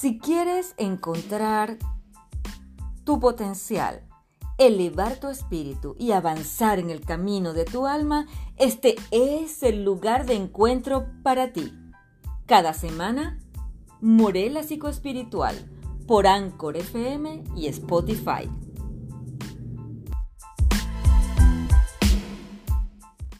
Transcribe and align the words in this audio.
Si 0.00 0.20
quieres 0.20 0.74
encontrar 0.76 1.76
tu 3.02 3.18
potencial, 3.18 4.06
elevar 4.56 5.18
tu 5.18 5.26
espíritu 5.26 5.96
y 5.98 6.12
avanzar 6.12 6.78
en 6.78 6.90
el 6.90 7.00
camino 7.00 7.52
de 7.52 7.64
tu 7.64 7.88
alma, 7.88 8.28
este 8.58 8.94
es 9.10 9.64
el 9.64 9.82
lugar 9.82 10.24
de 10.24 10.34
encuentro 10.34 11.08
para 11.24 11.52
ti. 11.52 11.72
Cada 12.46 12.74
semana, 12.74 13.40
Morela 14.00 14.62
Psicoespiritual 14.62 15.56
por 16.06 16.28
Anchor 16.28 16.76
FM 16.76 17.42
y 17.56 17.66
Spotify. 17.66 18.48